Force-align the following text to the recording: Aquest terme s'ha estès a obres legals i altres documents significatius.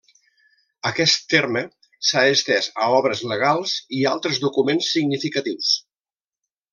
Aquest 0.89 1.27
terme 1.33 1.61
s'ha 2.11 2.23
estès 2.37 2.69
a 2.85 2.89
obres 3.01 3.21
legals 3.35 3.75
i 4.01 4.03
altres 4.15 4.41
documents 4.49 4.89
significatius. 4.97 5.71